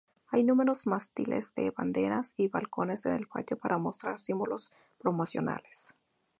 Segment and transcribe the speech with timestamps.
[0.31, 5.93] Hay numerosos mástiles de banderas y balcones en el patio para mostrar símbolos promocionales.